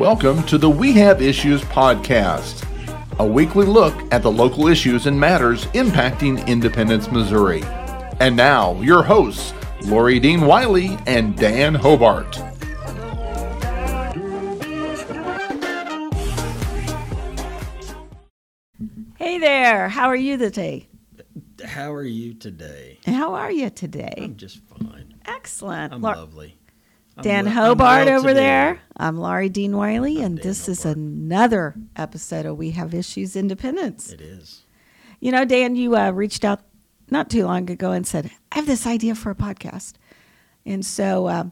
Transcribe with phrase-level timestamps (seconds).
[0.00, 2.64] Welcome to the We Have Issues podcast,
[3.18, 7.62] a weekly look at the local issues and matters impacting Independence, Missouri.
[8.18, 9.52] And now, your hosts,
[9.82, 12.34] Laurie Dean Wiley and Dan Hobart.
[19.18, 20.88] Hey there, how are you today?
[21.62, 22.98] How are you today?
[23.04, 24.14] How are you today?
[24.16, 25.14] I'm just fine.
[25.26, 25.92] Excellent.
[25.92, 26.56] I'm Lau- lovely.
[27.20, 28.40] I'm Dan I'm Hobart over today.
[28.40, 28.82] there.
[28.96, 34.10] I'm Laurie Dean Wiley, and Dan this is another episode of We Have Issues Independence.
[34.10, 34.62] It is.
[35.20, 36.62] You know, Dan, you uh, reached out
[37.10, 39.96] not too long ago and said, I have this idea for a podcast.
[40.64, 41.44] And so uh,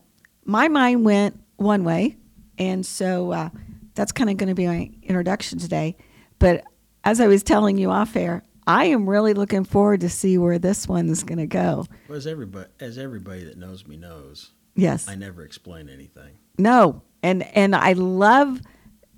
[0.47, 2.17] my mind went one way.
[2.57, 3.51] And so uh,
[3.95, 5.99] that's kind of going to be my introduction today.
[6.39, 6.65] But
[7.05, 10.59] as I was telling you off air, I am really looking forward to see where
[10.59, 11.85] this one's going to go.
[12.09, 15.09] Well, as everybody, as everybody that knows me knows, Yes.
[15.09, 16.37] I never explain anything.
[16.57, 18.61] No, and and I love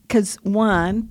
[0.02, 1.11] because one,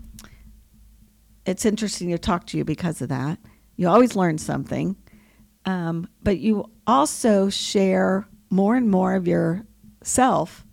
[1.45, 3.37] it's interesting to talk to you because of that.
[3.75, 4.95] You always learn something,
[5.65, 10.65] um, but you also share more and more of yourself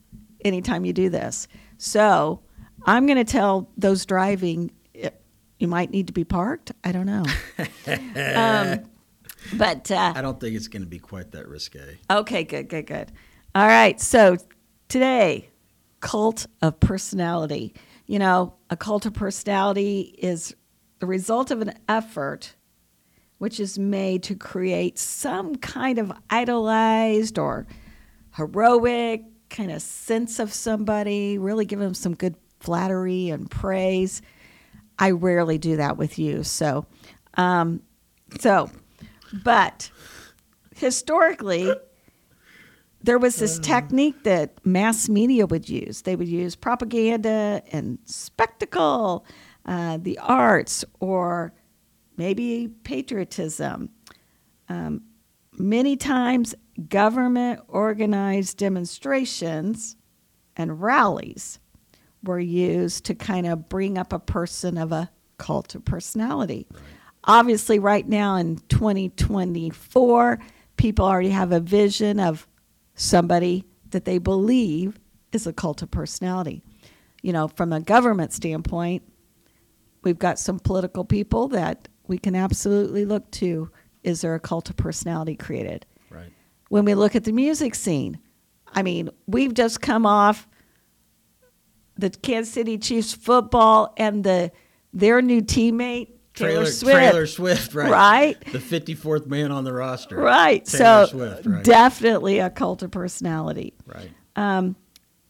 [0.44, 1.46] anytime you do this.
[1.78, 2.40] So
[2.86, 4.70] I'm going to tell those driving.
[4.94, 5.10] eh,
[5.58, 6.72] You might need to be parked.
[6.82, 7.24] I don't know.
[8.34, 8.80] um,
[9.56, 11.98] but uh, I don't think it's going to be quite that risque.
[12.10, 13.12] Okay, good, good, good.
[13.56, 14.36] All right, so
[14.86, 15.48] today,
[16.00, 17.72] cult of personality.
[18.04, 20.54] You know, a cult of personality is
[20.98, 22.54] the result of an effort
[23.38, 27.66] which is made to create some kind of idolized or
[28.34, 34.20] heroic kind of sense of somebody, really give them some good flattery and praise.
[34.98, 36.42] I rarely do that with you.
[36.42, 36.84] So,
[37.38, 37.80] um,
[38.38, 38.70] so,
[39.32, 39.90] but
[40.74, 41.72] historically,
[43.06, 46.02] there was this technique that mass media would use.
[46.02, 49.24] They would use propaganda and spectacle,
[49.64, 51.52] uh, the arts, or
[52.16, 53.90] maybe patriotism.
[54.68, 55.02] Um,
[55.52, 56.56] many times,
[56.88, 59.96] government organized demonstrations
[60.56, 61.60] and rallies
[62.24, 66.66] were used to kind of bring up a person of a cult of personality.
[67.22, 70.40] Obviously, right now in 2024,
[70.76, 72.48] people already have a vision of
[72.96, 74.98] somebody that they believe
[75.32, 76.62] is a cult of personality.
[77.22, 79.02] You know, from a government standpoint,
[80.02, 83.70] we've got some political people that we can absolutely look to.
[84.02, 85.86] Is there a cult of personality created?
[86.10, 86.32] Right.
[86.68, 88.18] when we look at the music scene.
[88.72, 90.48] I mean, we've just come off
[91.96, 94.52] the Kansas City Chiefs football and the
[94.92, 96.98] their new teammate Taylor, Swift.
[96.98, 97.90] Taylor Swift, right?
[97.90, 98.40] Right.
[98.52, 100.16] The 54th man on the roster.
[100.16, 100.64] Right.
[100.64, 101.64] Taylor so Swift, right.
[101.64, 103.74] definitely a cult of personality.
[103.86, 104.10] right.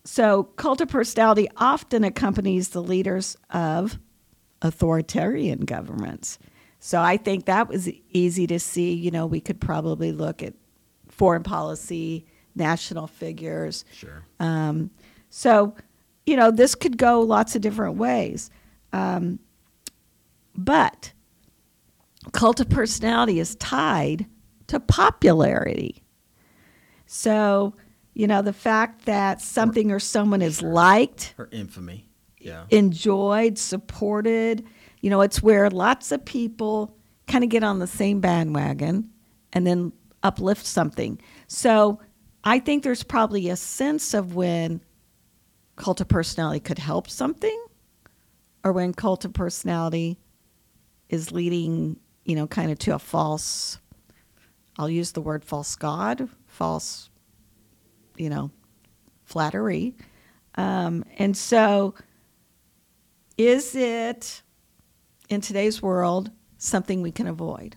[0.06, 3.98] So cult of personality often accompanies the leaders of
[4.62, 6.38] authoritarian governments.
[6.78, 8.94] So I think that was easy to see.
[8.94, 10.54] You know, we could probably look at
[11.08, 12.24] foreign policy,
[12.54, 13.84] national figures.
[13.92, 14.24] Sure.
[14.38, 14.90] Um,
[15.28, 15.74] so,
[16.24, 18.50] you know, this could go lots of different ways.
[18.92, 19.40] Um,
[20.56, 21.12] but
[22.32, 24.26] cult of personality is tied
[24.66, 26.02] to popularity.
[27.06, 27.74] So,
[28.14, 32.08] you know, the fact that something or someone is liked, or infamy.
[32.40, 32.64] Yeah.
[32.70, 34.64] enjoyed, supported,
[35.00, 36.96] you know, it's where lots of people
[37.26, 39.10] kind of get on the same bandwagon
[39.52, 39.92] and then
[40.22, 41.20] uplift something.
[41.48, 42.00] So
[42.44, 44.80] I think there's probably a sense of when
[45.76, 47.66] cult of personality could help something
[48.64, 50.18] or when cult of personality
[51.08, 53.78] is leading, you know, kind of to a false,
[54.78, 57.10] I'll use the word false God, false,
[58.16, 58.50] you know,
[59.24, 59.94] flattery.
[60.56, 61.94] Um, and so,
[63.36, 64.42] is it
[65.28, 67.76] in today's world something we can avoid?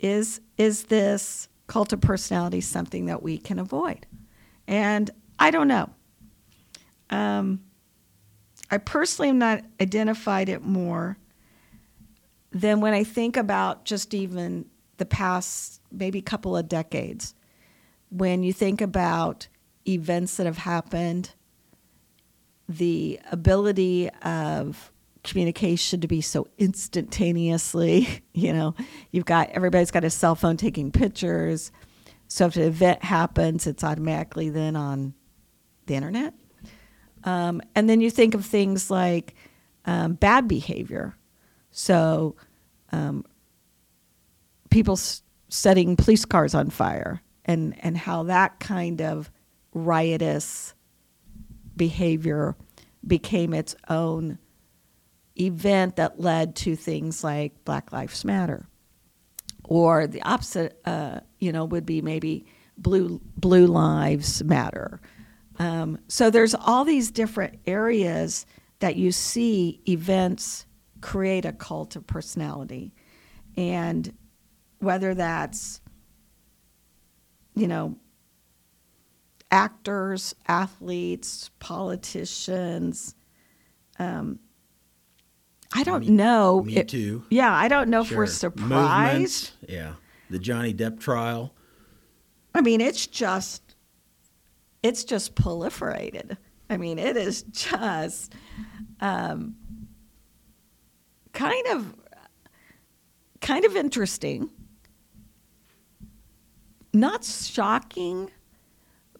[0.00, 4.06] Is is this cult of personality something that we can avoid?
[4.66, 5.90] And I don't know.
[7.10, 7.60] Um,
[8.70, 11.16] I personally have not identified it more
[12.54, 14.66] than when I think about just even
[14.96, 17.34] the past maybe couple of decades.
[18.10, 19.48] When you think about
[19.86, 21.32] events that have happened,
[22.68, 24.92] the ability of
[25.24, 28.74] communication to be so instantaneously, you know,
[29.10, 31.72] you've got everybody's got a cell phone taking pictures.
[32.28, 35.14] So if an event happens, it's automatically then on
[35.86, 36.34] the internet.
[37.24, 39.34] Um, and then you think of things like
[39.86, 41.16] um, bad behavior.
[41.76, 42.36] So
[42.92, 43.24] um,
[44.70, 49.28] people s- setting police cars on fire and, and how that kind of
[49.74, 50.72] riotous
[51.76, 52.56] behavior
[53.04, 54.38] became its own
[55.36, 58.68] event that led to things like Black Lives Matter.
[59.64, 62.46] Or the opposite, uh, you know, would be maybe
[62.78, 65.00] blue blue lives matter.
[65.58, 68.46] Um, so there's all these different areas
[68.78, 70.63] that you see events
[71.04, 72.94] create a cult of personality,
[73.58, 74.10] and
[74.78, 75.82] whether that's
[77.54, 77.96] you know
[79.50, 83.14] actors, athletes, politicians.
[83.98, 84.38] Um,
[85.74, 86.62] I don't Me- know.
[86.62, 87.24] Me if- too.
[87.28, 88.70] Yeah, I don't know if we're surprised.
[88.70, 89.94] Movements, Yeah.
[90.30, 91.52] The Johnny Depp trial.
[92.54, 93.60] I mean, it's just
[94.82, 96.36] it's just proliferated.
[96.70, 98.32] I mean, it is just
[99.00, 99.56] um,
[101.34, 101.94] kind of
[103.40, 104.48] kind of interesting.
[106.94, 108.30] Not shocking,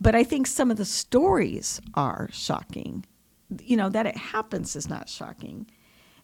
[0.01, 3.05] but I think some of the stories are shocking.
[3.61, 5.67] You know, that it happens is not shocking.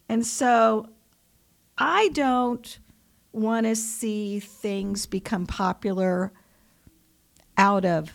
[0.08, 0.88] And so
[1.76, 2.78] I don't
[3.32, 6.32] want to see things become popular
[7.56, 8.12] out of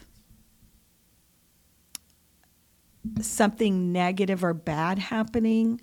[3.21, 5.79] something negative or bad happening.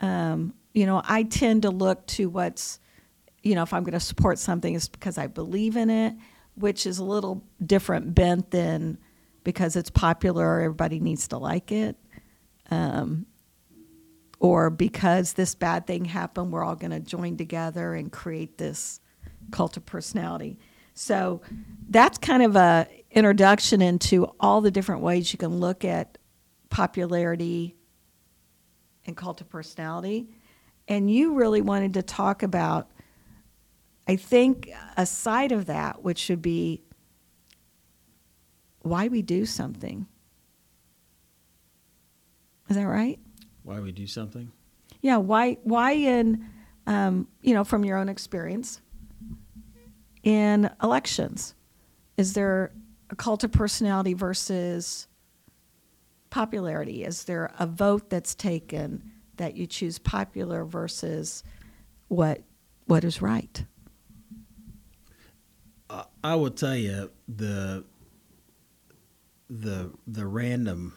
[0.00, 2.78] Um, you know, I tend to look to what's,
[3.42, 6.14] you know, if I'm going to support something, it's because I believe in it,
[6.54, 8.98] which is a little different bent than
[9.42, 11.96] because it's popular, or everybody needs to like it.
[12.70, 13.26] Um,
[14.38, 19.00] or because this bad thing happened, we're all going to join together and create this
[19.50, 20.58] cult of personality.
[20.94, 21.42] So
[21.88, 26.18] that's kind of a introduction into all the different ways you can look at
[26.68, 27.76] popularity
[29.06, 30.28] and cult of personality.
[30.88, 32.90] And you really wanted to talk about,
[34.08, 36.82] I think, a side of that, which should be
[38.82, 40.06] why we do something.
[42.68, 43.18] Is that right?
[43.62, 44.50] Why we do something?
[45.02, 46.46] Yeah, why why in
[46.86, 48.80] um, you know from your own experience
[50.22, 51.54] in elections
[52.16, 52.72] is there
[53.08, 55.08] a cult of personality versus
[56.28, 57.02] popularity?
[57.04, 59.10] Is there a vote that's taken
[59.40, 61.42] that you choose popular versus
[62.08, 62.42] what
[62.84, 63.64] what is right?
[66.22, 67.84] I- will tell you the
[69.48, 70.94] the the random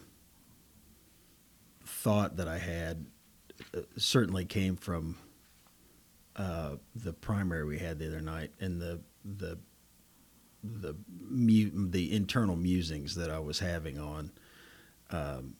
[1.86, 3.06] thought that I had
[3.74, 5.16] uh, certainly came from
[6.36, 9.58] uh, the primary we had the other night and the the
[10.62, 14.32] the the internal musings that I was having on
[15.10, 15.56] um,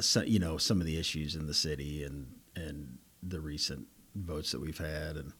[0.00, 4.52] so, you know some of the issues in the city and and the recent votes
[4.52, 5.32] that we've had and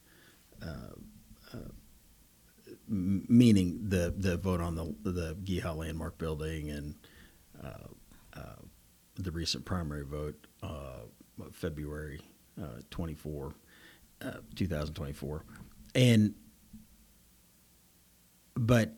[2.91, 6.95] m- meaning the the vote on the the GEHA landmark building and
[7.63, 7.89] uh,
[8.35, 8.57] uh,
[9.17, 11.01] the recent primary vote, uh,
[11.53, 12.21] February
[12.61, 13.55] uh, 24,
[14.23, 15.45] uh, 2024,
[15.95, 16.35] and
[18.55, 18.95] but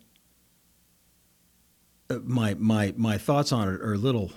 [2.10, 4.32] uh, my my my thoughts on it are a little.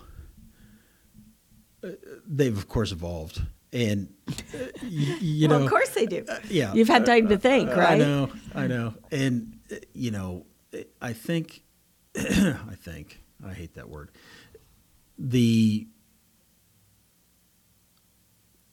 [1.84, 1.90] Uh,
[2.28, 3.42] They've of course evolved,
[3.74, 4.34] and uh,
[4.84, 6.26] y- you well, know, of course they do.
[6.50, 7.92] yeah, You've had time to think, uh, right?
[7.94, 10.46] I know, I know, and uh, you know,
[11.02, 11.64] I think,
[12.16, 14.12] I think, I hate that word.
[15.18, 15.88] The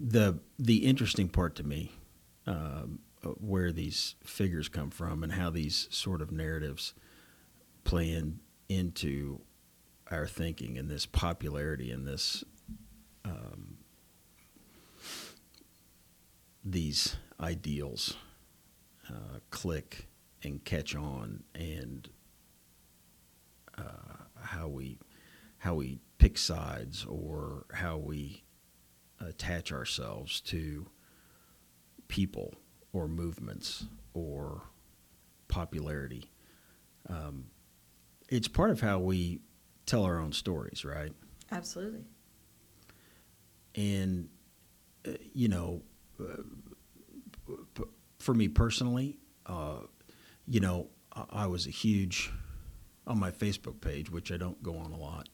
[0.00, 1.92] the the interesting part to me,
[2.46, 6.94] um, uh, where these figures come from and how these sort of narratives
[7.84, 9.40] play in into
[10.10, 12.44] our thinking and this popularity and this
[13.24, 13.78] um,
[16.64, 18.16] these ideals
[19.08, 20.08] uh, click
[20.42, 22.08] and catch on and
[23.76, 24.98] uh, how we
[25.58, 28.44] how we pick sides or how we
[29.20, 30.86] attach ourselves to
[32.06, 32.54] people
[32.92, 34.62] or movements or
[35.48, 36.30] popularity.
[37.08, 37.46] Um,
[38.28, 39.40] it's part of how we
[39.86, 41.12] tell our own stories, right?
[41.50, 42.04] Absolutely.
[43.78, 44.28] And
[45.06, 45.80] uh, you know,
[46.20, 46.42] uh,
[47.74, 47.84] p-
[48.18, 49.78] for me personally, uh,
[50.48, 52.32] you know, I, I was a huge
[53.06, 55.28] on my Facebook page, which I don't go on a lot.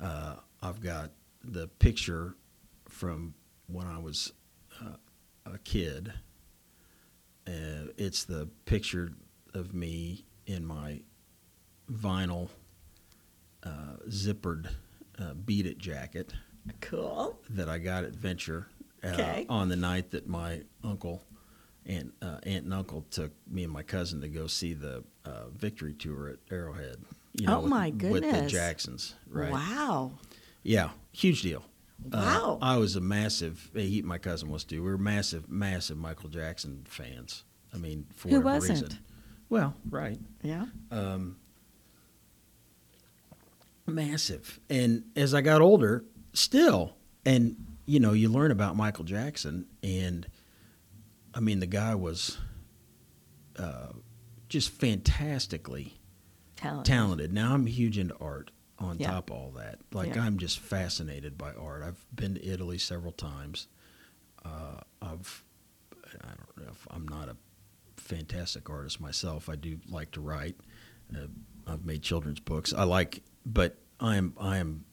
[0.00, 1.12] Uh, I've got
[1.44, 2.34] the picture
[2.88, 3.34] from
[3.68, 4.32] when I was
[4.82, 4.96] uh,
[5.46, 6.12] a kid.
[7.46, 9.12] Uh, it's the picture
[9.54, 11.00] of me in my
[11.90, 12.48] vinyl
[14.08, 14.68] zippered
[15.66, 16.32] it jacket
[16.80, 17.38] Cool.
[17.50, 18.66] that I got at Venture
[19.04, 19.46] uh, Okay.
[19.48, 21.22] on the night that my uncle
[21.86, 25.48] and uh, aunt and uncle took me and my cousin to go see the uh,
[25.56, 26.96] victory tour at Arrowhead.
[27.34, 28.46] You Oh, with, my With the.
[28.48, 29.52] Jacksons, right?
[29.52, 30.12] Wow.
[30.62, 31.64] Yeah, huge deal.
[32.12, 32.58] Wow.
[32.60, 33.70] Uh, I was a massive.
[33.74, 34.82] He, my cousin was too.
[34.82, 37.44] We were massive, massive Michael Jackson fans.
[37.72, 38.80] I mean, for Who wasn't?
[38.82, 38.98] reason.
[39.48, 40.66] Well, right, Yeah.
[40.90, 41.36] um,
[43.86, 44.60] massive.
[44.68, 46.04] And as I got older,
[46.38, 50.26] still, and you know, you learn about Michael Jackson, and
[51.34, 52.38] I mean, the guy was
[53.58, 53.88] uh,
[54.48, 55.94] just fantastically
[56.56, 56.86] Talent.
[56.86, 57.32] talented.
[57.32, 58.50] Now I'm huge into art.
[58.80, 59.10] On Yeah.
[59.10, 60.22] top of all that, like Yeah.
[60.22, 61.82] I'm just fascinated by art.
[61.82, 63.66] I've been to Italy several times.
[64.44, 65.42] Uh, I've
[66.22, 67.36] I don't know if I'm not a
[67.96, 69.48] fantastic artist myself.
[69.48, 70.54] I do like to write.
[71.12, 71.26] Uh,
[71.66, 72.72] I've made children's books.
[72.72, 74.84] I like, but I'm I am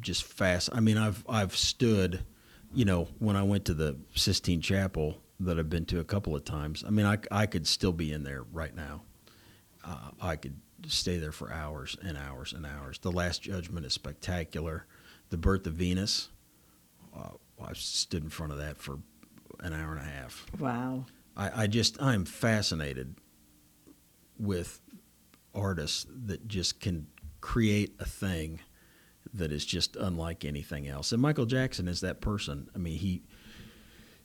[0.00, 0.70] just fast.
[0.72, 2.24] I mean, I've I've stood,
[2.74, 6.34] you know, when I went to the Sistine Chapel that I've been to a couple
[6.34, 6.84] of times.
[6.86, 9.02] I mean, I I could still be in there right now.
[9.84, 10.56] Uh, I could
[10.86, 12.98] stay there for hours and hours and hours.
[12.98, 14.86] The Last Judgment is spectacular.
[15.30, 16.30] The Birth of Venus.
[17.16, 17.30] Uh,
[17.62, 18.98] I stood in front of that for
[19.60, 20.46] an hour and a half.
[20.58, 21.06] Wow.
[21.36, 23.16] I, I just I'm fascinated
[24.38, 24.80] with
[25.54, 27.06] artists that just can
[27.40, 28.60] create a thing
[29.34, 31.12] that is just unlike anything else.
[31.12, 32.68] And Michael Jackson is that person.
[32.74, 33.22] I mean, he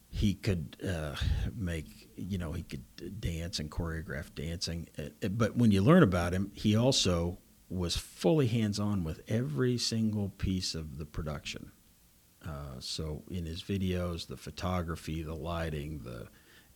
[0.10, 1.15] he could uh,
[1.55, 6.34] make you know he could dance and choreograph dancing, Uh, but when you learn about
[6.34, 7.38] him, he also
[7.70, 11.72] was fully hands on with every single piece of the production.
[12.46, 16.27] Uh, so in his videos, the photography, the lighting, the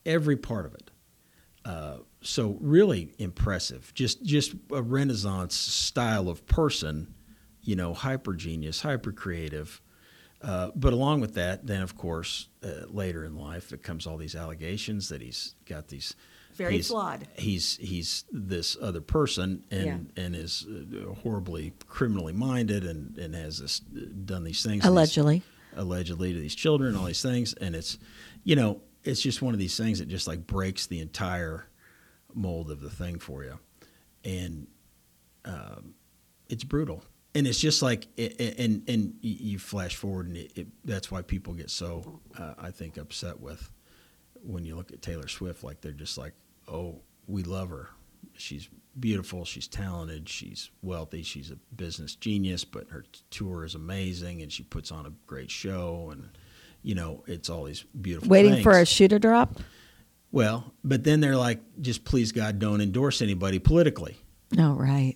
[0.05, 0.91] every part of it.
[1.65, 3.91] Uh, so really impressive.
[3.96, 7.14] Just just a Renaissance style of person,
[7.65, 9.81] you know, hyper genius, hyper creative.
[10.41, 14.15] Uh, but along with that, then of course, uh, later in life, it comes all
[14.17, 16.15] these allegations that he's got these
[16.53, 17.27] Very he's- flawed.
[17.36, 23.57] He's he's this other person and and is uh, horribly criminally minded and and has
[23.60, 25.41] this done these things to these- Allegedly.
[25.75, 27.98] allegedly to these children, all these things, and it's,
[28.43, 31.65] you know, it's just one of these things that just like breaks the entire
[32.34, 33.57] mold of the thing for you,
[34.24, 34.67] and
[35.45, 35.95] um,
[36.50, 37.03] it's brutal,
[37.35, 41.53] and it's just like, and and you flash forward, and it, it, that's why people
[41.53, 43.69] get so, uh, I think, upset with
[44.45, 46.33] when you look at Taylor Swift, like they're just like,
[46.67, 47.89] oh, we love her.
[48.37, 49.45] She's beautiful.
[49.45, 50.29] She's talented.
[50.29, 51.23] She's wealthy.
[51.23, 55.49] She's a business genius, but her tour is amazing and she puts on a great
[55.49, 56.09] show.
[56.11, 56.29] And,
[56.83, 58.89] you know, it's all these beautiful Waiting for a things.
[58.89, 59.59] shoe to drop?
[60.31, 64.17] Well, but then they're like, just please God, don't endorse anybody politically.
[64.51, 65.15] No, right.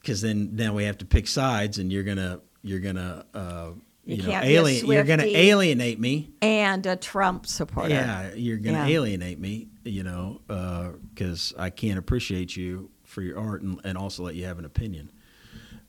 [0.00, 3.70] Because then, now we have to pick sides and you're going to, you're to, uh,
[4.04, 6.30] You you, know, can't be a alien, you're to alienate me.
[6.42, 7.90] And a Trump supporter.
[7.90, 8.96] Yeah, you're going to Yeah.
[8.96, 14.22] alienate me, you know, because I can't appreciate you for your art and, and also
[14.22, 15.10] let you have an opinion.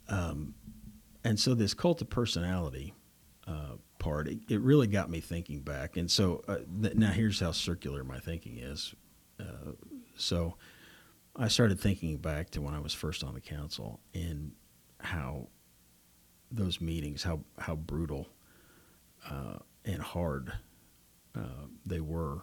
[0.10, 0.56] Um,
[1.24, 2.94] and so this cult of personality
[3.48, 5.96] uh, part, it, it really got me thinking back.
[5.98, 8.94] And so uh, th- now here's how circular my thinking is.
[9.40, 9.74] Uh,
[10.18, 10.56] so
[11.36, 14.52] I started thinking back to when I was first on the council and
[15.00, 15.48] how
[16.52, 18.28] those meetings, how how brutal
[19.30, 20.52] uh, and hard
[21.36, 22.42] uh, they were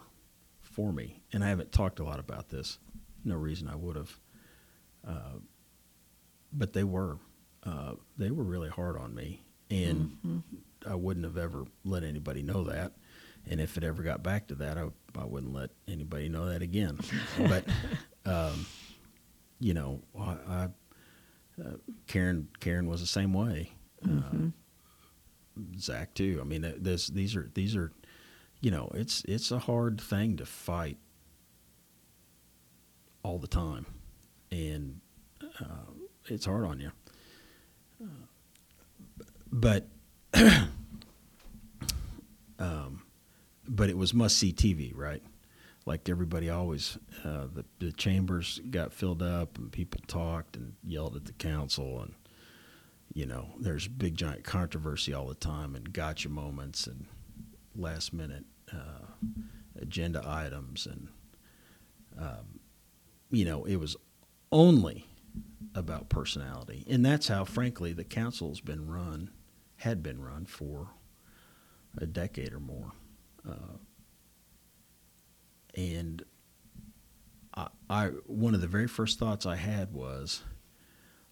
[0.63, 1.23] for me.
[1.33, 2.79] And I haven't talked a lot about this.
[3.25, 4.21] No reason I would have.
[5.07, 5.39] Uh,
[6.53, 7.19] but they were.
[7.65, 9.43] Uh, they were really hard on me.
[9.71, 10.43] And
[10.89, 12.93] I wouldn't have ever let anybody know that.
[13.51, 14.89] And if it ever got back to that, I,
[15.19, 16.99] I wouldn't let anybody know that again.
[17.39, 17.65] but,
[18.27, 18.67] um,
[19.59, 20.69] you know, I, I,
[21.65, 21.77] uh,
[22.07, 23.73] Karen Karen was the same way.
[24.05, 24.51] Uh,
[25.77, 26.39] Zach too.
[26.41, 27.91] I mean, this these are these are,
[28.61, 30.99] you know, it's it's a hard thing to fight
[33.25, 33.87] all the time,
[34.53, 35.01] and
[35.61, 35.91] uh,
[36.27, 36.93] it's hard on you.
[39.51, 39.89] But,
[42.59, 43.03] um,
[43.69, 45.23] but it was must see TV, right?
[45.87, 51.17] Like everybody always, uh, the the chambers got filled up and people talked and yelled
[51.17, 52.15] at the council and
[53.15, 57.07] you know, there's big giant controversy all the time and gotcha moments and
[57.75, 59.07] last minute uh,
[59.81, 61.09] agenda items and
[62.19, 62.61] um,
[63.31, 63.97] you know it was
[64.51, 65.07] only
[65.75, 69.31] about personality and that's how frankly the council's been run
[69.77, 70.89] had been run for
[71.97, 72.93] a decade or more
[73.49, 73.79] uh,
[75.77, 76.25] and
[77.55, 80.43] I, I one of the very first thoughts I had was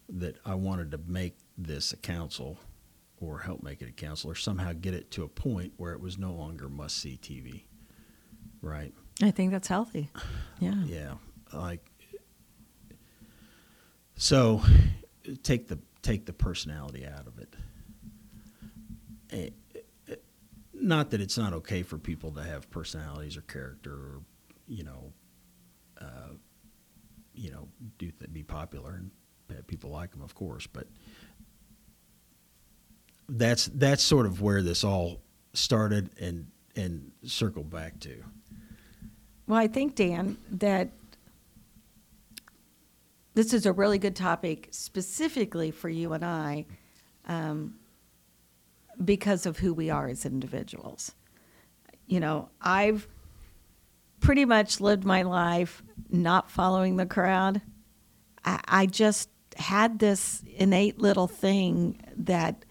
[0.09, 2.57] that I wanted to make this a council
[3.19, 5.99] or help make it a council or somehow get it to a point where it
[5.99, 7.63] was no longer must see TV.
[8.61, 8.93] Right?
[9.21, 10.09] I think that's healthy.
[10.59, 10.83] Yeah.
[10.85, 11.13] Yeah.
[11.53, 11.89] Like
[14.15, 14.61] so
[15.43, 17.55] take the take the personality out of it.
[19.31, 19.49] Eh,
[20.87, 24.21] not that it's not okay for people to have personalities or character, or
[24.67, 25.13] you know,
[26.01, 26.33] uh,
[27.35, 27.67] you know,
[27.97, 29.11] do th- be popular and
[29.67, 30.65] people like them, of course.
[30.67, 30.87] But
[33.29, 35.21] that's that's sort of where this all
[35.53, 38.23] started and and circled back to.
[39.47, 40.89] Well, I think, Dan, that
[43.33, 46.65] this is a really good topic specifically for you and I
[47.27, 47.75] um,
[49.03, 51.13] because of who we are as individuals.
[52.05, 53.07] You know, I've
[54.19, 57.61] pretty much lived my life not following the crowd.
[58.43, 62.65] I, I just had this innate little thing that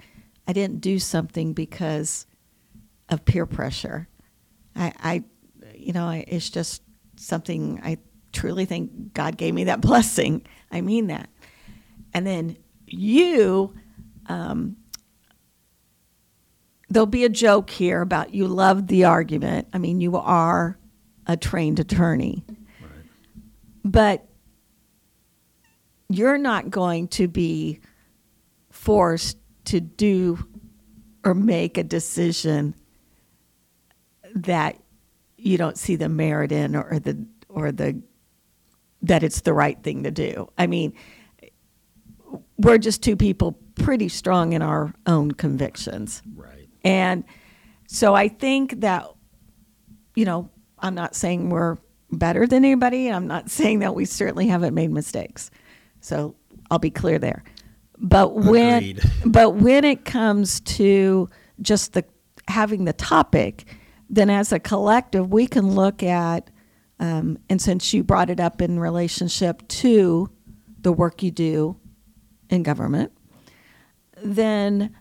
[0.48, 2.26] I didn't do something because
[3.08, 4.08] of peer pressure.
[4.74, 5.24] I, I
[5.74, 6.82] you know, I, it's just
[7.16, 7.98] something I
[8.32, 10.46] truly think God gave me that blessing.
[10.70, 11.28] I mean that.
[12.12, 12.56] And then
[12.86, 13.74] you,
[14.26, 14.76] um,
[16.88, 19.68] there'll be a joke here about you love the argument.
[19.72, 20.78] I mean, you are
[21.26, 22.44] a trained attorney.
[23.84, 24.26] But
[26.08, 27.80] you're not going to be
[28.70, 30.44] forced to do
[31.24, 32.74] or make a decision
[34.34, 34.76] that
[35.36, 38.00] you don't see the merit in or the or the
[39.02, 40.48] that it's the right thing to do.
[40.58, 40.92] I mean,
[42.58, 46.22] we're just two people pretty strong in our own convictions.
[46.34, 46.55] Right.
[46.86, 47.24] And
[47.88, 49.06] so I think that,
[50.14, 51.78] you know, I'm not saying we're
[52.12, 53.10] better than anybody.
[53.10, 55.50] I'm not saying that we certainly haven't made mistakes.
[56.00, 56.36] So
[56.70, 57.42] I'll be clear there.
[57.98, 59.02] But when Agreed.
[59.26, 61.28] but when it comes to
[61.60, 62.04] just the
[62.48, 63.64] having the topic,
[64.08, 66.50] then as a collective we can look at
[66.98, 70.30] um, and since you brought it up in relationship to
[70.80, 71.76] the work you do
[72.48, 73.12] in government,
[74.22, 74.94] then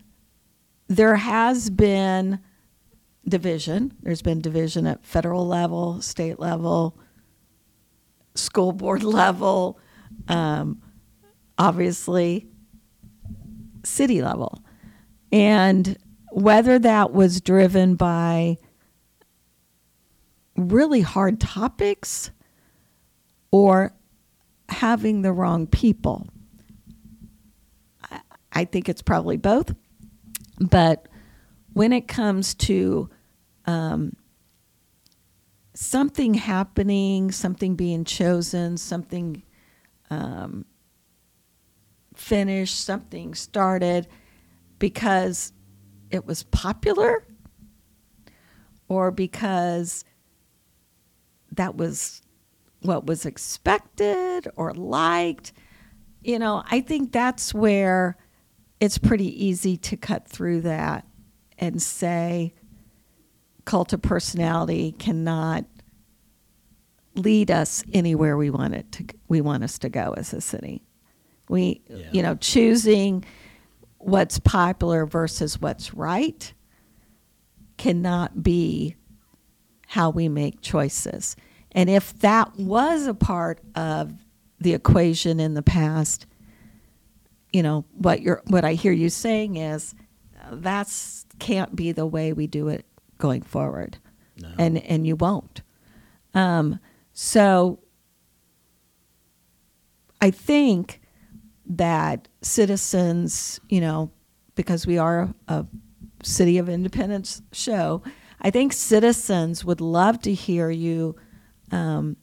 [0.88, 2.40] there has been
[3.28, 3.92] division.
[4.02, 6.98] There's been division at federal level, state level,
[8.34, 9.78] school board level,
[10.28, 10.82] um,
[11.58, 12.46] obviously,
[13.84, 14.62] city level.
[15.32, 15.96] And
[16.30, 18.58] whether that was driven by
[20.56, 22.30] really hard topics
[23.50, 23.92] or
[24.68, 26.26] having the wrong people.
[28.10, 28.20] I-
[28.52, 29.74] I think it's probably both.
[30.58, 31.08] But
[31.72, 33.10] when it comes to
[33.66, 34.16] um,
[35.74, 39.42] something happening, something being chosen, something
[40.10, 40.64] um,
[42.14, 44.08] finished, something started
[44.78, 45.52] because
[46.10, 47.26] it was popular
[48.88, 50.04] or because
[51.52, 52.22] that was
[52.82, 55.52] what was expected or liked.
[56.22, 58.16] You know, I think that's where
[58.80, 61.06] it's pretty easy to cut through that
[61.58, 62.54] and say
[63.64, 65.64] cult of personality cannot
[67.14, 70.82] lead us anywhere we want it to we want us to go as a city.
[71.48, 72.08] We Yeah.
[72.12, 73.24] you know, choosing
[73.98, 76.52] what's popular versus what's right
[77.78, 78.96] cannot be
[79.88, 81.36] how we make choices.
[81.72, 84.12] And if that was a part of
[84.60, 86.26] the equation in the past,
[87.56, 89.94] you know, what you're what I hear you saying is
[90.52, 92.84] that's can't be the way we do it
[93.16, 93.96] going forward.
[94.38, 94.50] No.
[94.58, 95.62] And and you won't.
[96.34, 96.78] Um,
[97.14, 97.78] so
[100.20, 101.00] I think
[101.64, 104.10] that citizens, you know,
[104.54, 105.64] because we are a
[106.22, 108.02] City of Independence show,
[108.42, 111.16] I think citizens would love to hear you
[111.72, 112.18] um,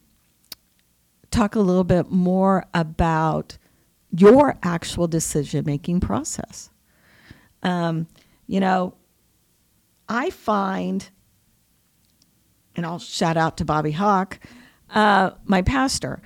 [1.31, 3.57] talk a little bit more about
[4.15, 6.69] your actual decision making process.
[7.63, 8.07] Um,
[8.45, 8.93] you know,
[10.07, 11.09] I find,
[12.75, 14.39] and I'll shout out to Bobby Hawk,
[14.91, 16.21] uh, my pastor.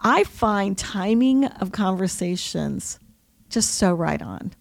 [0.00, 2.98] I find timing of conversations
[3.48, 4.52] just so right on.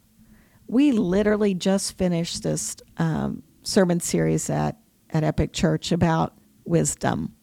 [0.67, 4.77] We literally just finished this um, sermon series at,
[5.09, 7.33] at Epic Church about wisdom.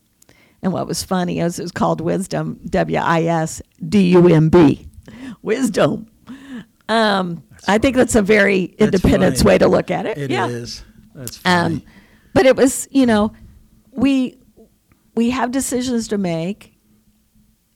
[0.62, 4.50] And what was funny is it was called Wisdom, W I S D U M
[4.50, 4.89] B.
[5.42, 6.06] Wisdom.
[6.88, 9.48] Um, I think that's a very That's independence funny.
[9.54, 10.18] way to look at it.
[10.18, 10.48] It yeah.
[10.48, 10.84] is.
[11.14, 11.76] That's funny.
[11.76, 11.82] Um,
[12.34, 13.32] but it was, you know,
[13.92, 14.36] we
[15.14, 16.74] we have decisions to make,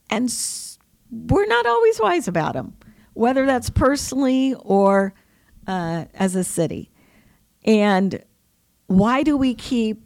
[0.09, 0.79] and s-
[1.11, 2.75] we're not always wise about them,
[3.13, 5.13] whether that's personally or
[5.67, 6.91] uh, as a city.
[7.65, 8.23] And
[8.87, 10.01] why do we keep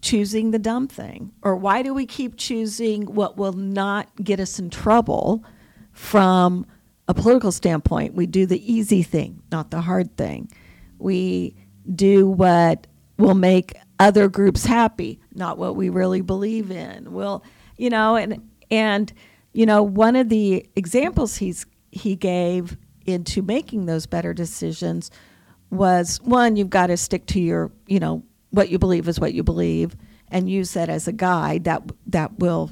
[0.00, 4.58] choosing the dumb thing, or why do we keep choosing what will not get us
[4.58, 5.44] in trouble
[5.98, 6.64] from
[7.08, 8.14] a political standpoint?
[8.14, 10.50] We do the easy thing, not the hard thing.
[10.98, 11.56] We
[11.92, 12.86] do what
[13.18, 17.12] will make other groups happy, not what we really believe in.
[17.12, 17.42] Will
[17.76, 18.16] you know?
[18.16, 19.12] And and
[19.52, 25.10] you know, one of the examples he's he gave into making those better decisions
[25.70, 29.34] was one, you've got to stick to your, you know, what you believe is what
[29.34, 29.96] you believe,
[30.28, 31.64] and use that as a guide.
[31.64, 32.70] That that will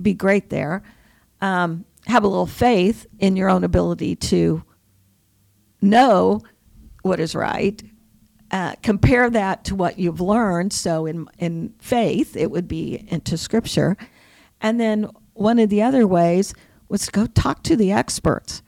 [0.00, 0.82] be great there.
[1.40, 4.62] Um, have a little faith in your own ability to
[5.80, 6.40] know
[7.02, 7.82] what is right.
[8.50, 10.72] Uh, compare that to what you've learned.
[10.72, 13.96] So in in faith, it would be into Scripture,
[14.60, 16.52] and then one of the other ways
[16.88, 18.62] was to go talk to the experts.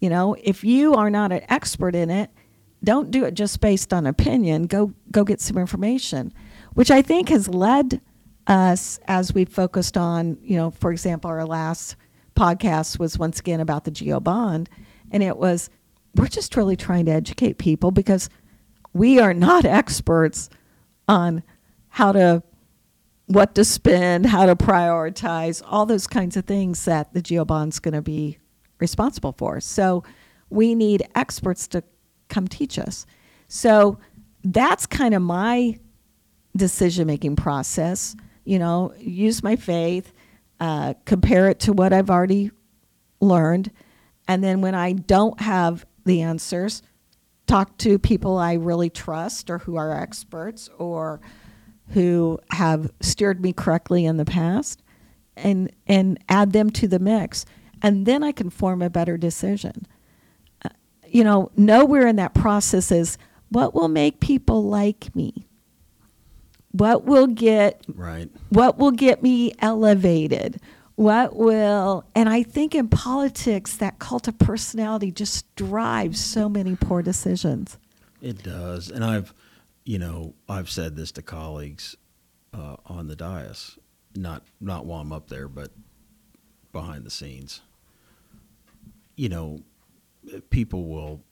[0.00, 2.30] You know, if you are not an expert in it,
[2.82, 4.64] don't do it just based on opinion.
[4.64, 6.32] Go go get some information,
[6.74, 8.00] which I think has led
[8.46, 11.96] us as we focused on, you know, for example, our last
[12.34, 14.68] podcast was once again about the GO bond,
[15.10, 15.70] and it was
[16.14, 18.28] we're just really trying to educate people because
[18.92, 20.50] we are not experts
[21.08, 21.42] on
[21.88, 22.42] how to
[23.26, 27.78] what to spend, how to prioritize, all those kinds of things that the GO bond's
[27.78, 28.38] going to be
[28.80, 29.60] responsible for.
[29.60, 30.02] So
[30.48, 31.84] we need experts to
[32.28, 33.06] come teach us.
[33.46, 33.98] So
[34.42, 35.78] that's kind of my
[36.56, 38.16] decision making process.
[38.44, 40.12] You know, use my faith,
[40.60, 42.50] uh, compare it to what I've already
[43.20, 43.70] learned,
[44.28, 46.82] and then when I don't have the answers,
[47.46, 51.20] talk to people I really trust or who are experts or
[51.88, 54.82] who have steered me correctly in the past
[55.36, 57.44] and and add them to the mix
[57.82, 59.86] and then I can form a better decision.
[60.64, 60.70] Uh,
[61.08, 63.18] you know, nowhere in that process is
[63.48, 65.46] what will make people like me?
[66.72, 68.30] What will get Right.
[68.50, 70.60] what will get me elevated?
[70.94, 76.76] What will and I think in politics that cult of personality just drives so many
[76.76, 77.78] poor decisions.
[78.20, 79.32] It does, and I've,
[79.84, 81.96] you know, I've said this to colleagues
[82.52, 83.78] uh, on the dais,
[84.14, 85.70] not not while I'm up there, but
[86.72, 87.62] behind the scenes.
[89.16, 89.62] You know,
[90.50, 91.22] people will.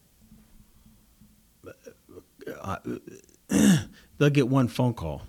[2.61, 2.77] Uh,
[4.19, 5.23] they'll get one phone call.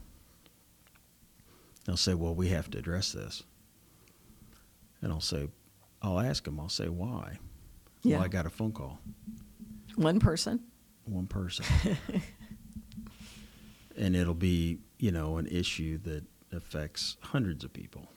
[1.86, 3.44] They'll say, "Well, we have to address this,"
[5.02, 5.50] and I'll say,
[6.02, 6.60] "I'll ask them.
[6.60, 7.40] I'll say why."
[8.04, 8.18] Yeah.
[8.18, 9.00] Well, I got a phone call.
[9.96, 10.62] One person.
[11.06, 11.66] one person.
[13.98, 16.24] and it'll be, you know, an issue that
[16.54, 18.08] affects hundreds of people.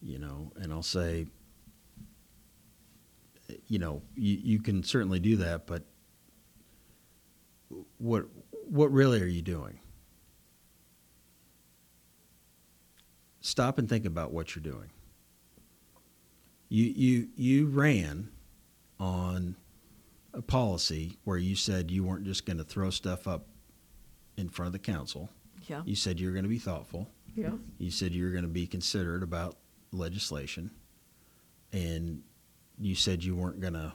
[0.00, 1.26] You know, and I'll say,
[3.68, 5.84] you know, you, you can certainly do that, but
[7.98, 8.26] what
[8.66, 9.78] what really are you doing?
[13.40, 14.90] Stop and think about what you're doing.
[16.68, 18.30] You you you ran
[18.98, 19.56] on
[20.32, 23.46] a policy where you said you weren't just going to throw stuff up
[24.36, 25.28] in front of the council.
[25.68, 25.82] Yeah.
[25.84, 27.08] You said you were going to be thoughtful.
[27.36, 27.52] Yeah.
[27.78, 29.56] You said you were going to be considerate about
[29.90, 30.70] legislation.
[31.72, 32.22] And
[32.78, 33.92] you said you weren't going to,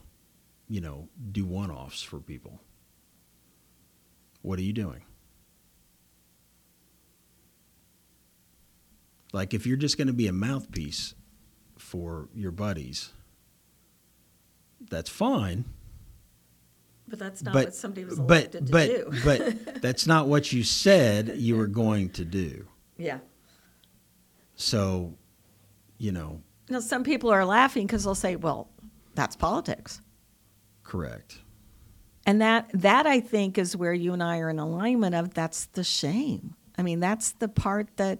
[0.67, 2.61] you know, do one offs for people.
[4.41, 5.01] What are you doing?
[9.33, 11.13] Like, if you're just going to be a mouthpiece
[11.77, 13.11] for your buddies,
[14.89, 15.65] that's fine.
[17.09, 19.11] But that's not but what somebody was but elected to but do.
[19.25, 22.67] but that's not what you said you were going to do.
[22.97, 23.19] yeah.
[24.59, 25.13] So,
[25.99, 28.69] you know, Now, some people are laughing because they'll say, well,
[29.13, 30.01] that's politics.
[30.83, 31.41] correct.
[32.27, 35.67] And that, that I think is where you and I are in alignment of that's
[35.67, 36.55] the shame.
[36.77, 38.19] I mean, that's the part that,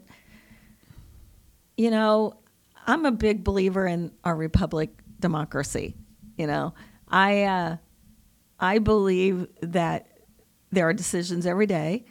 [1.75, 2.39] you know,
[2.87, 5.93] I'm a big believer in our republic democracy.
[6.37, 6.73] You know,
[7.09, 7.77] I, uh,
[8.57, 10.07] I believe that
[10.71, 12.05] there are decisions every day.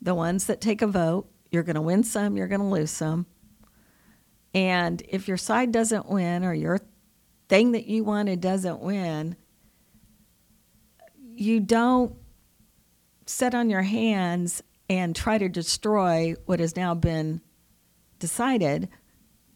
[0.00, 2.92] The ones that take a vote, you're going to win some, you're going to lose
[2.92, 3.26] some.
[4.54, 6.78] And if your side doesn't win or your
[7.48, 9.34] thing that you wanted doesn't win,
[11.40, 12.14] you don't
[13.24, 17.40] sit on your hands and try to destroy what has now been
[18.18, 18.90] decided.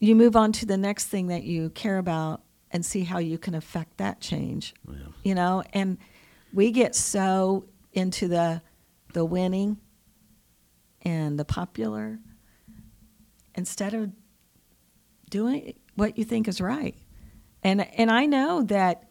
[0.00, 3.36] You move on to the next thing that you care about and see how you
[3.36, 4.72] can affect that change.
[4.88, 4.96] Yeah.
[5.24, 5.98] You know, and
[6.54, 8.62] we get so into the
[9.12, 9.76] the winning
[11.02, 12.18] and the popular
[13.54, 14.10] instead of
[15.28, 16.96] doing what you think is right.
[17.62, 19.10] And and I know that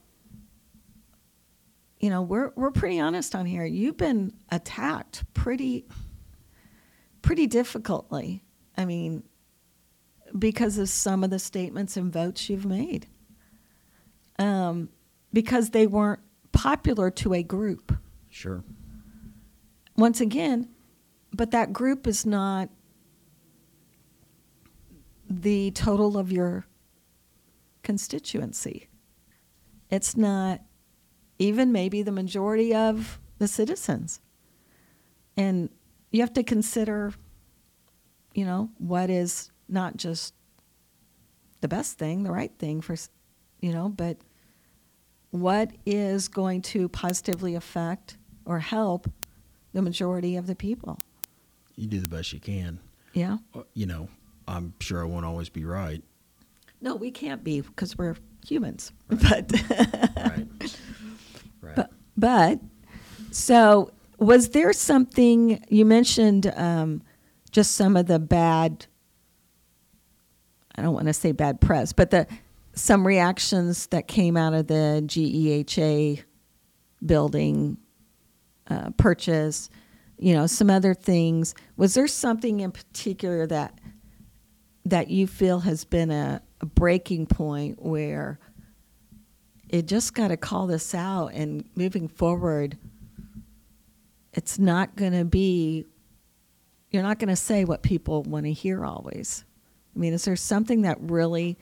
[2.03, 3.63] you know, we're we're pretty honest on here.
[3.63, 5.85] You've been attacked pretty
[7.21, 8.43] pretty difficultly.
[8.75, 9.23] I mean,
[10.37, 13.07] because of some of the statements and votes you've made.
[14.37, 14.89] Um,
[15.31, 16.19] because they weren't
[16.51, 17.97] popular to a group.
[18.29, 18.65] Sure.
[19.95, 20.67] Once again,
[21.31, 22.67] but that group is not
[25.29, 26.65] the total of your
[27.81, 28.89] constituency.
[29.89, 30.59] It's not
[31.43, 34.21] even maybe the majority of the citizens.
[35.35, 35.69] And
[36.09, 37.13] you have to consider,
[38.33, 40.33] you know, what is not just
[41.59, 42.95] the best thing, the right thing for,
[43.59, 44.17] you know, but
[45.31, 49.09] what is going to positively affect or help
[49.73, 50.97] the majority of the people.
[51.75, 52.79] You do the best you can.
[53.11, 53.39] Yeah.
[53.53, 54.07] Uh, You know,
[54.47, 56.01] I'm sure I won't always be right.
[56.79, 58.15] No, we can't be because we're
[58.47, 58.93] humans.
[59.09, 59.51] But
[60.15, 60.47] Right.
[61.75, 62.59] But but
[63.31, 66.51] so was there something you mentioned?
[66.55, 67.03] Um,
[67.51, 68.85] just some of the bad.
[70.75, 72.27] I don't want to say bad press, but the
[72.73, 76.23] some reactions that came out of the GEHA
[77.05, 77.77] building
[78.67, 79.69] uh, purchase.
[80.17, 81.53] You know, some other things.
[81.75, 83.79] Was there something in particular that
[84.85, 88.39] that you feel has been a, a breaking point where
[89.73, 92.77] it just got to call this out and moving forward
[94.33, 95.85] it's not going to be
[96.91, 99.43] you're not going to say what people want to hear always
[99.95, 101.57] i mean is there something that really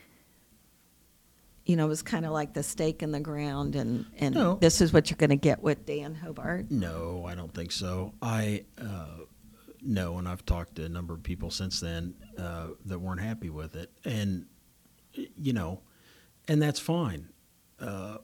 [1.64, 4.56] you know was kind of like the stake in the ground and and No.
[4.60, 8.12] this is what you're going to get with dan hobart No, I don't think so.
[8.20, 9.24] I uh,
[9.84, 13.50] no, and I've talked to a number of people since then uh, that weren't happy
[13.50, 14.46] with it, and
[15.14, 15.80] you know,
[16.46, 17.28] and that's fine.
[17.82, 18.18] Uh,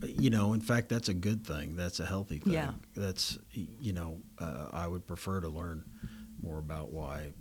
[0.00, 1.74] you know, in fact, that's a good thing.
[1.76, 2.52] That's a healthy thing.
[2.52, 2.70] Yeah.
[2.96, 5.84] That's you know, uh, I would prefer to learn
[6.40, 7.32] more about why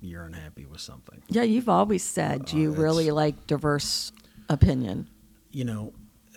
[0.00, 1.22] you're unhappy with something.
[1.28, 4.10] yeah you've always said Uh, you really like diverse
[4.48, 5.08] opinion
[5.52, 5.92] you know,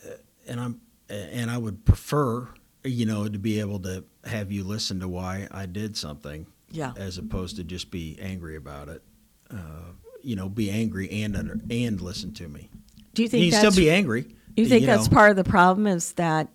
[0.06, 0.10] uh,
[0.48, 2.50] and I'm and I would prefer,
[2.84, 6.94] you know, to be able to have you listen to why I did something, yeah
[6.98, 9.02] as opposed to just be angry about it.
[9.50, 12.70] Uh, you know, be angry and under, and listen to me.
[13.16, 14.36] Do you You think can that's still be angry.
[14.56, 15.16] You think that's know.
[15.16, 16.50] part of the problem is that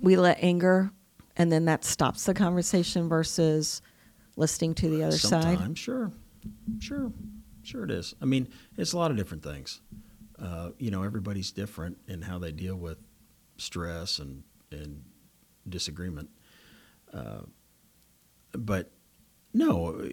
[0.00, 0.90] we let anger
[1.36, 3.80] and then that stops the conversation versus
[4.36, 5.42] listening to the other side?
[5.42, 6.10] Sometimes, sure,
[6.80, 7.12] sure,
[7.62, 8.14] sure it is.
[8.20, 9.80] I mean, it's a lot of different things.
[10.38, 12.98] Uh, you know, everybody's different in how they deal with
[13.58, 15.04] stress and and
[15.68, 16.30] disagreement.
[17.12, 17.40] Uh,
[18.52, 18.90] but
[19.52, 20.08] no,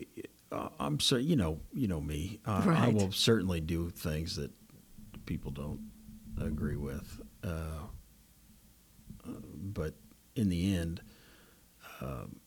[0.52, 2.40] uh, I'm so you know you know me.
[2.46, 4.52] I, I will certainly do things that
[5.28, 5.80] people don't
[6.42, 7.22] agree with.
[7.44, 7.86] Uh,
[9.54, 9.94] but
[10.36, 11.02] in the end,
[12.02, 12.40] um,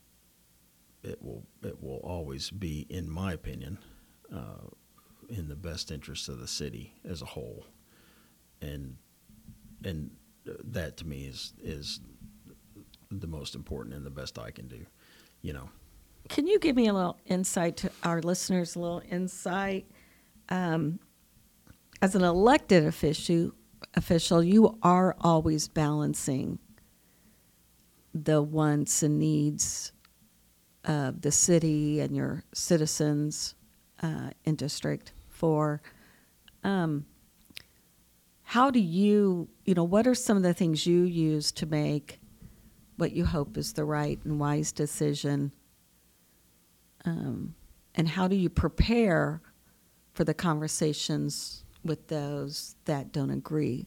[1.03, 3.79] it will it will always be, in my opinion,
[4.35, 4.67] uh,
[5.29, 7.67] in the best interest of the city as a whole,
[8.61, 8.97] and
[9.85, 10.11] and
[10.45, 12.01] that to me is is
[13.11, 14.85] the most important and the best I can do.
[15.43, 15.69] You know,
[16.29, 19.91] Can you give me a little insight to our listeners, a little insight?
[20.49, 21.01] Um,
[22.03, 23.53] as an elected official,
[23.95, 26.59] official, you are always balancing
[28.15, 29.93] the wants and needs
[30.85, 33.55] of the city and your citizens
[34.03, 35.83] uh, in district for.
[36.65, 37.07] Um,
[38.43, 42.19] how do you, you know, what are some of the things you use to make
[42.97, 45.53] what you hope is the right and wise decision?
[47.05, 47.55] Um,
[47.95, 49.41] and how do you prepare
[50.13, 53.87] for the conversations with those that don't agree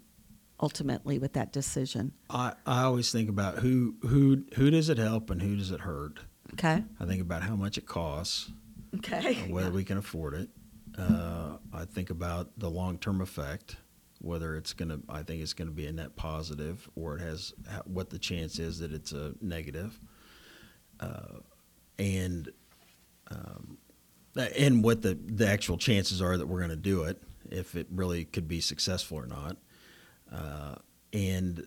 [0.60, 2.14] ultimately with that decision?
[2.30, 5.82] I I always think about who who who does it help and who does it
[5.82, 6.20] hurt.
[6.54, 6.84] Okay.
[7.00, 8.52] I think about how much it costs,
[8.98, 9.36] Okay.
[9.50, 10.50] whether we can afford it.
[10.98, 13.78] Uh, I think about the long term effect,
[14.20, 17.22] whether it's going to, I think it's going to be a net positive or it
[17.22, 17.54] has
[17.86, 20.00] what the chance is that it's a negative.
[21.00, 21.40] Uh,
[21.98, 22.52] and,
[23.32, 23.78] um,
[24.36, 27.88] and what the, the actual chances are that we're going to do it, if it
[27.92, 29.58] really could be successful or not.
[30.32, 30.76] Uh,
[31.12, 31.66] and,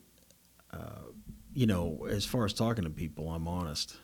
[0.73, 1.07] uh,
[1.55, 3.97] you know, as far as talking to people, I'm honest.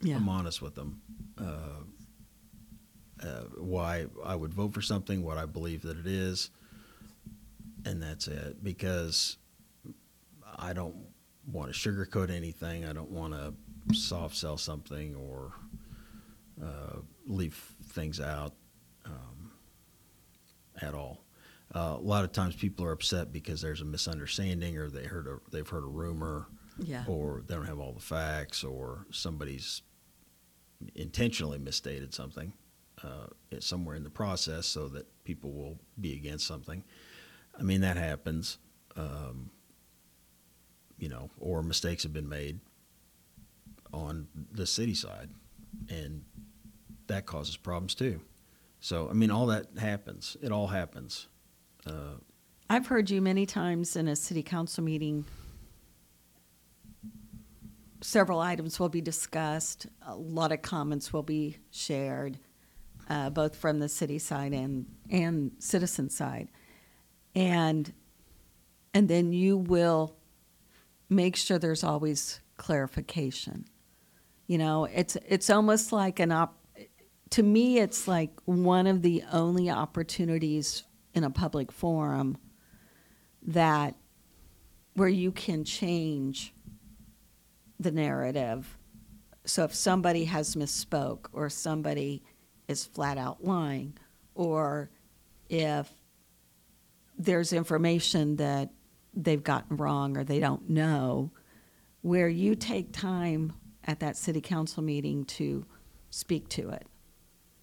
[0.00, 0.16] Yeah.
[0.16, 1.00] I'm honest with them.
[1.38, 1.84] Uh,
[3.22, 6.50] uh, why I would vote for something, what I believe that it is,
[7.84, 8.62] and that's it.
[8.64, 9.36] Because
[10.58, 10.96] I don't
[11.50, 12.84] want to sugarcoat anything.
[12.84, 13.54] I don't want to
[13.94, 15.52] soft sell something or
[16.62, 18.54] uh, leave things out
[20.80, 21.24] at all.
[21.74, 25.26] Uh, a lot of times people are upset because there's a misunderstanding or they heard
[25.26, 26.46] a, they've heard a rumor
[26.78, 27.04] Yeah.
[27.08, 29.82] or they don't have all the facts, or somebody's
[30.94, 32.52] intentionally misstated something
[33.02, 33.26] uh,
[33.60, 36.84] somewhere in the process so that people will be against something.
[37.58, 38.58] I mean, that happens,
[38.96, 39.50] um,
[40.98, 42.68] you know, or mistakes have been made on
[43.94, 45.28] on the city side,
[45.90, 46.24] and
[47.08, 48.20] that causes problems too.
[48.82, 50.36] So I mean, all that happens.
[50.42, 51.28] It all happens.
[51.86, 52.16] Uh,
[52.68, 55.24] I've heard you many times in a city council meeting.
[58.00, 59.86] Several items will be discussed.
[60.04, 62.40] A lot of comments will be shared,
[63.08, 66.48] uh, both from the city side and and citizen side,
[67.36, 67.92] and
[68.92, 70.16] and then you will
[71.08, 73.64] make sure there's always clarification.
[74.48, 76.58] You know, it's it's almost like an op.
[77.32, 82.36] To me, it's like one of the only opportunities in a public forum
[83.40, 83.96] that
[84.92, 86.52] where you can change
[87.80, 88.76] the narrative.
[89.46, 92.22] So if somebody has misspoke or somebody
[92.68, 93.96] is flat out lying
[94.34, 94.90] or
[95.48, 95.90] if
[97.16, 98.68] there's information that
[99.14, 101.30] they've gotten wrong or they don't know,
[102.02, 105.64] where you take time at that city council meeting to
[106.10, 106.86] speak to it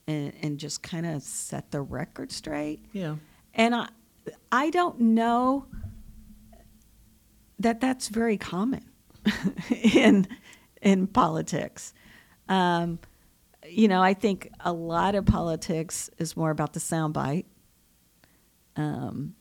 [0.09, 2.83] and, and just kind of set the record straight.
[2.91, 3.15] yeah.
[3.53, 3.89] And I,
[4.51, 5.65] I don't know
[7.59, 8.85] that that's very common
[9.69, 10.27] in
[10.81, 11.93] in politics.
[12.47, 12.99] Um,
[13.67, 17.45] you know, I think a lot of politics is more about the soundbite.
[18.75, 19.35] Um,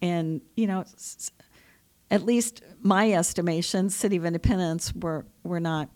[0.00, 0.84] and you know,
[2.10, 5.90] at least my estimation, City of Independence, we're we're not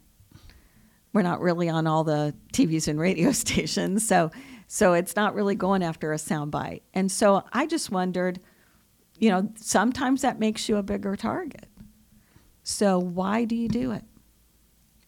[1.12, 4.30] we're not really on all the TVs and radio stations, so
[4.66, 6.82] so it's not really going after a soundbite.
[6.94, 8.38] And so I just wondered,
[9.18, 11.66] you know, sometimes that makes you a bigger target.
[12.62, 14.04] So why do you do it?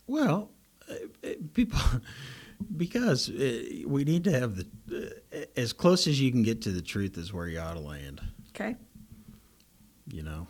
[0.08, 0.50] Well,
[0.90, 1.78] uh, uh, people,
[2.76, 5.22] because uh, we need to have the
[5.56, 8.20] as close as you can get to the truth is where you ought to land.
[8.48, 8.74] Okay.
[10.08, 10.48] You know,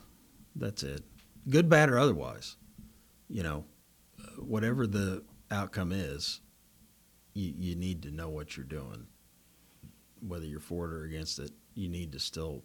[0.57, 1.03] that's it.
[1.51, 2.57] Good, bad, or otherwise.
[3.29, 3.65] You know,
[4.38, 6.41] whatever the outcome is,
[7.35, 9.07] you, you need to know what you're doing.
[10.27, 12.62] Whether you're for it or against it, you need to still.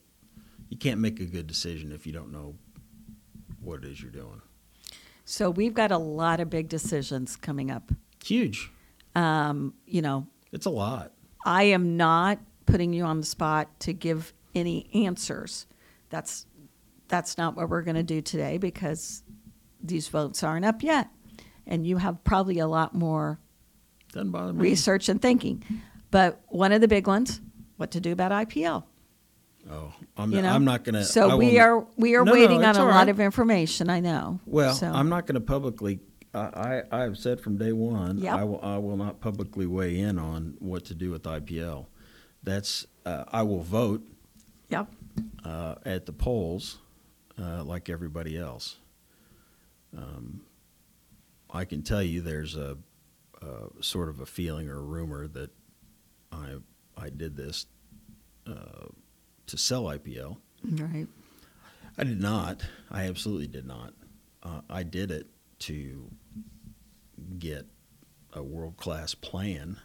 [0.70, 2.56] You can't make a good decision if you don't know
[3.62, 4.42] what it is you're doing.
[5.26, 7.92] So we've got a lot of big decisions coming up.
[8.24, 8.72] Huge.
[9.16, 11.14] Um, you know, It's a lot.
[11.46, 15.66] I am not putting you on the spot to give any answers.
[16.10, 16.46] That's
[17.08, 19.24] that's not what we're going to do today because
[19.82, 21.10] these votes aren't up yet,
[21.68, 23.40] and you have probably a lot more
[24.14, 24.62] Doesn't bother me.
[24.62, 25.64] research and thinking.
[26.10, 27.42] But one of the big ones,
[27.76, 28.84] what to do about IPL.
[29.70, 31.04] Oh, I'm, You know, I'm not gonna.
[31.04, 33.90] So I we are we are No, no, waiting on a all lot of information.
[33.90, 34.40] I know.
[34.46, 36.00] Well, So- I'm not going to publicly.
[36.34, 38.20] I, I I've said from day one.
[38.20, 38.34] Yep.
[38.34, 41.88] I will I will not publicly weigh in on what to do with IPL.
[42.44, 44.08] That's uh, I will vote
[44.70, 44.88] Yep.
[45.44, 46.78] uh, at the polls
[47.38, 48.78] uh, like everybody else.
[49.98, 50.42] Um,
[51.50, 52.78] I can tell you there's a,
[53.42, 55.52] a sort of a feeling or a rumor that
[56.32, 56.56] I
[56.98, 57.68] I did this
[58.48, 58.88] uh,
[59.48, 60.38] to sell IPL.
[60.64, 61.08] Right.
[61.98, 62.64] I did not.
[62.92, 63.94] I absolutely did not.
[64.44, 65.28] Uh, I did it
[65.60, 66.10] to
[67.40, 67.66] get
[68.34, 69.78] a world class plan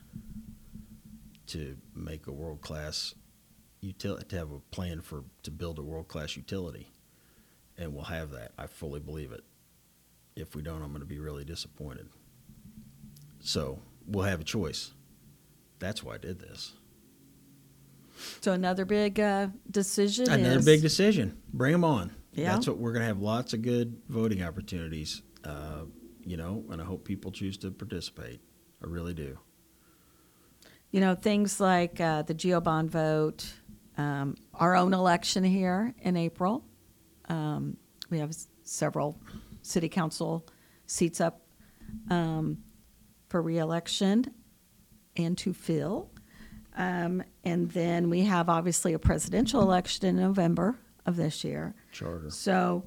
[1.46, 3.14] to make a world class
[3.81, 6.88] utility to have a plan for to build a world class utility,
[7.77, 8.53] and we'll have that.
[8.59, 9.44] I fully believe it.
[10.37, 12.09] If we don't, I'm going to be really disappointed.
[13.40, 14.92] So we'll have a choice.
[15.79, 16.73] That's why I did this.
[18.40, 21.38] So another big uh, decision Another is big decision.
[21.53, 22.14] Bring them on.
[22.35, 22.53] Yeah.
[22.55, 25.83] That's what we're going to have lots of good voting opportunities, uh,
[26.25, 28.40] you know, and I hope people choose to participate.
[28.83, 29.38] I really do.
[30.90, 33.53] you know things like uh, the GO bond vote,
[33.99, 36.64] um, our own election here in April.
[37.29, 37.77] Um,
[38.11, 39.18] we have several
[39.62, 40.46] city council
[40.87, 41.40] seats up
[42.11, 42.59] um,
[43.29, 44.27] for reelection
[45.16, 46.10] and to fill.
[46.77, 51.75] Um, and then we have obviously a presidential election in November of this year.
[51.92, 52.31] Charter.
[52.31, 52.85] So,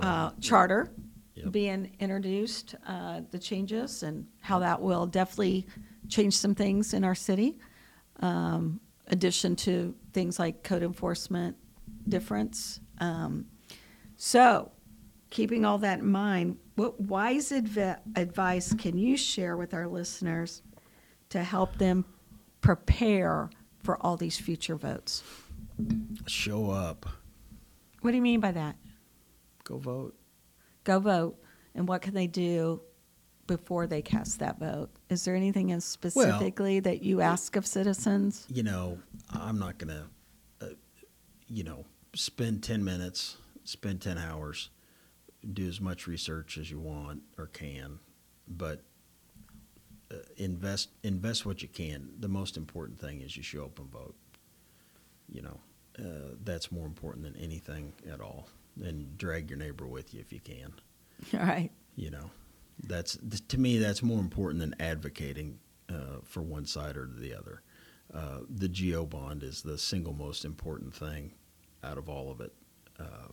[0.00, 0.90] uh, charter
[1.36, 1.50] Yep.
[1.50, 5.66] being introduced, uh, the changes and how that will definitely
[6.08, 7.58] change some things in our city.
[8.20, 11.56] Um, addition to things like code enforcement
[12.08, 12.78] difference.
[12.98, 13.46] Um,
[14.16, 14.70] so,
[15.34, 20.62] keeping all that in mind, what wise adv- advice can you share with our listeners
[21.28, 22.04] to help them
[22.60, 23.50] prepare
[23.82, 25.24] for all these future votes?
[26.28, 27.04] Show up.
[28.00, 28.76] What do you mean by that?
[29.64, 30.14] Go vote.
[30.84, 31.36] go vote
[31.74, 32.80] and what can they do
[33.46, 38.46] before they cast that vote is there anything in specifically that you ask of citizens
[38.50, 38.98] You know,
[39.30, 40.74] I'm not going to, uh,
[41.48, 44.68] you know, spend 10 minutes, spend 10 hours,
[45.52, 47.98] do as much research as you want or can.
[48.48, 48.82] but
[50.10, 52.10] uh, invest invest what you can.
[52.20, 54.14] The most important thing is you show up and vote.
[55.28, 55.60] You know,
[55.98, 58.48] uh, that's more important than anything at all.
[58.82, 60.72] And drag your neighbor with you if you can.
[61.32, 61.70] All right.
[61.96, 62.30] You know,
[62.82, 63.16] that's
[63.48, 67.62] to me that's more important than advocating uh, for one side or the other.
[68.12, 71.32] Uh, the GO bond is the single most important thing
[71.82, 72.52] out of all of it.
[72.98, 73.28] Uh,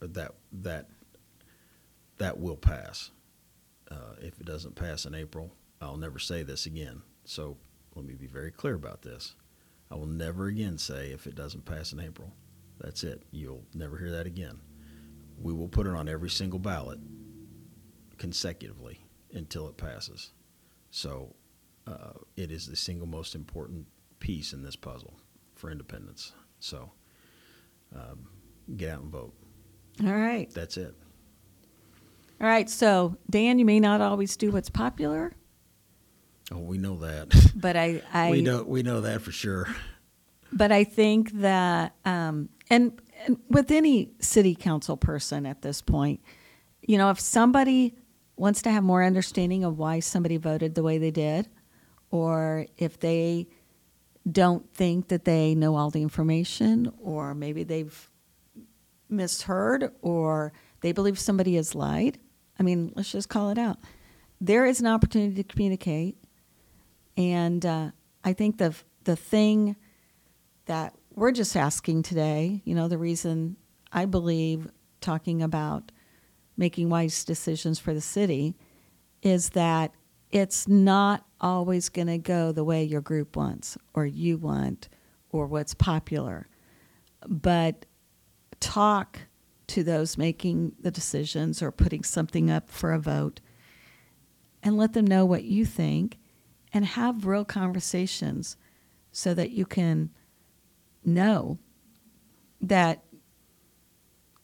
[0.00, 0.88] that that
[2.18, 3.10] that will pass.
[3.90, 5.50] Uh, if it doesn't pass in April,
[5.80, 7.02] I'll never say this again.
[7.24, 7.56] So
[7.94, 9.34] let me be very clear about this.
[9.90, 12.32] I will never again say if it doesn't pass in April.
[12.80, 13.22] That's it.
[13.30, 14.60] You'll never hear that again.
[15.40, 16.98] We will put it on every single ballot
[18.18, 19.00] consecutively
[19.32, 20.32] until it passes.
[20.90, 21.34] So
[21.86, 23.86] uh, it is the single most important
[24.20, 25.14] piece in this puzzle
[25.54, 26.32] for independence.
[26.60, 26.90] So
[27.94, 28.28] um,
[28.76, 29.34] get out and vote.
[30.04, 30.52] All right.
[30.52, 30.94] That's it.
[32.40, 32.70] All right.
[32.70, 35.32] So, Dan, you may not always do what's popular,
[36.50, 37.52] Oh, we know that.
[37.54, 39.68] but I, I we know we know that for sure.
[40.52, 46.20] but I think that, um, and, and with any city council person at this point,
[46.82, 47.96] you know, if somebody
[48.36, 51.48] wants to have more understanding of why somebody voted the way they did,
[52.10, 53.48] or if they
[54.30, 58.10] don't think that they know all the information, or maybe they've
[59.10, 62.18] misheard, or they believe somebody has lied.
[62.58, 63.78] I mean, let's just call it out.
[64.40, 66.16] There is an opportunity to communicate,
[67.16, 67.90] and uh,
[68.24, 69.76] I think the the thing
[70.66, 73.56] that we're just asking today, you know, the reason
[73.92, 74.68] I believe
[75.00, 75.90] talking about
[76.56, 78.54] making wise decisions for the city
[79.22, 79.92] is that
[80.30, 84.88] it's not always going to go the way your group wants or you want
[85.30, 86.48] or what's popular.
[87.26, 87.86] But
[88.60, 89.20] talk
[89.68, 93.40] to those making the decisions or putting something up for a vote
[94.62, 96.18] and let them know what you think
[96.72, 98.56] and have real conversations
[99.12, 100.10] so that you can
[101.04, 101.58] know
[102.60, 103.04] that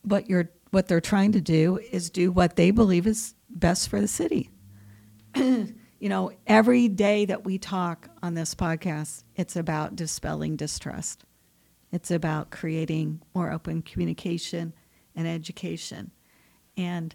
[0.03, 4.01] what you're what they're trying to do is do what they believe is best for
[4.01, 4.51] the city.
[5.37, 5.69] you
[6.01, 11.25] know, every day that we talk on this podcast, it's about dispelling distrust.
[11.93, 14.75] It's about creating more open communication
[15.15, 16.11] and education.
[16.77, 17.15] And,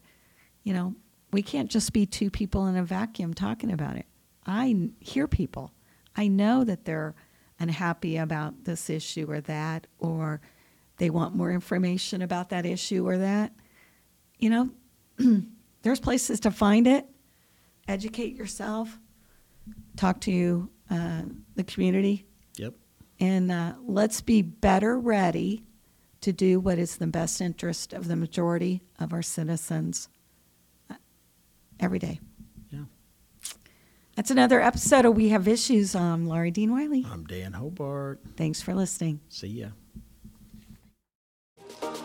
[0.64, 0.96] you know,
[1.32, 4.06] we can't just be two people in a vacuum talking about it.
[4.46, 5.74] I hear people.
[6.16, 7.16] I know that they're
[7.60, 10.42] unhappy about this issue or that, or
[10.98, 13.54] they want more information about that issue or that.
[14.38, 14.70] You know,
[15.82, 17.06] there's places to find it.
[17.88, 18.98] Educate yourself.
[19.96, 21.24] Talk to uh,
[21.56, 22.26] the community.
[22.58, 22.74] Yep.
[23.20, 25.64] And uh, let's be better ready
[26.22, 30.10] to do what is the best interest of the majority of our citizens
[30.90, 30.96] uh,
[31.80, 32.20] every day.
[32.72, 32.84] Yeah.
[34.16, 35.96] That's another episode of We Have Issues.
[35.96, 37.06] I'm Laurie Dean Wiley.
[37.10, 38.20] I'm Dan Hobart.
[38.36, 39.22] Thanks for listening.
[39.30, 39.68] See ya.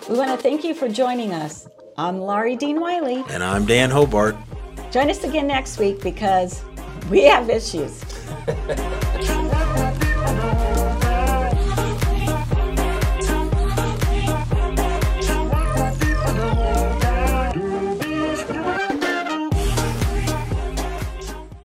[0.08, 1.66] We want to thank you for joining us.
[1.96, 3.24] I'm Laurie Dean Wiley.
[3.30, 4.36] And I'm Dan Hobart.
[4.90, 6.62] Join us again next week because
[7.10, 8.02] we have issues.